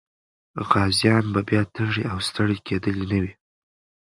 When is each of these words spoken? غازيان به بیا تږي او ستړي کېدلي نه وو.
غازيان 0.69 1.25
به 1.33 1.41
بیا 1.47 1.63
تږي 1.75 2.03
او 2.11 2.17
ستړي 2.29 2.57
کېدلي 2.67 3.05
نه 3.11 3.17
وو. 3.23 3.31